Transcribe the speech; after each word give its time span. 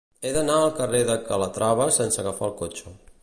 He 0.27 0.29
d'anar 0.35 0.55
al 0.61 0.71
carrer 0.79 1.01
de 1.09 1.17
Calatrava 1.27 1.87
sense 1.99 2.21
agafar 2.25 2.49
el 2.51 2.57
cotxe. 2.65 2.99